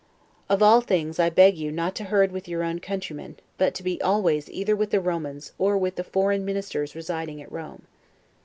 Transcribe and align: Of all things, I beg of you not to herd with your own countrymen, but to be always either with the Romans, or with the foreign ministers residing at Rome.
Of 0.49 0.63
all 0.63 0.81
things, 0.81 1.19
I 1.19 1.29
beg 1.29 1.53
of 1.53 1.59
you 1.59 1.71
not 1.71 1.93
to 1.97 2.05
herd 2.05 2.31
with 2.31 2.47
your 2.47 2.63
own 2.63 2.79
countrymen, 2.79 3.35
but 3.59 3.75
to 3.75 3.83
be 3.83 4.01
always 4.01 4.49
either 4.49 4.75
with 4.75 4.89
the 4.89 4.99
Romans, 4.99 5.51
or 5.59 5.77
with 5.77 5.93
the 5.95 6.03
foreign 6.03 6.43
ministers 6.43 6.95
residing 6.95 7.39
at 7.39 7.51
Rome. 7.51 7.83